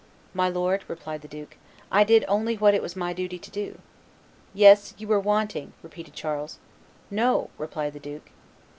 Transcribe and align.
"My 0.33 0.49
lord," 0.49 0.83
replied 0.87 1.21
the 1.21 1.27
duke, 1.27 1.57
"I 1.91 2.03
did 2.03 2.25
only 2.27 2.55
what 2.55 2.73
it 2.73 2.81
was 2.81 2.95
my 2.95 3.13
duty 3.13 3.37
to 3.37 3.51
do." 3.51 3.77
"Yes, 4.51 4.95
you 4.97 5.07
were 5.07 5.19
wanting," 5.19 5.73
repeated 5.83 6.15
Charles. 6.15 6.57
"No," 7.11 7.51
replied 7.59 7.93
the 7.93 7.99
duke. 7.99 8.31